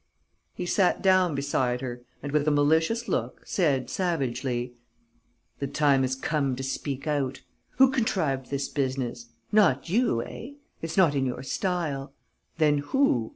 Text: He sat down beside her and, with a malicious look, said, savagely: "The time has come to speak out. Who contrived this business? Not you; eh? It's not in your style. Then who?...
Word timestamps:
He 0.55 0.65
sat 0.65 1.03
down 1.03 1.35
beside 1.35 1.81
her 1.81 2.01
and, 2.23 2.31
with 2.31 2.47
a 2.47 2.49
malicious 2.49 3.07
look, 3.07 3.43
said, 3.45 3.87
savagely: 3.87 4.73
"The 5.59 5.67
time 5.67 6.01
has 6.01 6.15
come 6.15 6.55
to 6.55 6.63
speak 6.63 7.05
out. 7.05 7.41
Who 7.77 7.91
contrived 7.91 8.49
this 8.49 8.67
business? 8.67 9.27
Not 9.51 9.89
you; 9.89 10.23
eh? 10.23 10.53
It's 10.81 10.97
not 10.97 11.13
in 11.13 11.27
your 11.27 11.43
style. 11.43 12.15
Then 12.57 12.79
who?... 12.79 13.29